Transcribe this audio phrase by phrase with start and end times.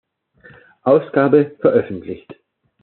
[0.81, 2.35] Ausgabe veröffentlicht.